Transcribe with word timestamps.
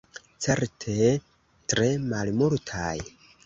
Certe 0.45 0.95
tre 1.75 1.93
malmultaj. 2.09 2.95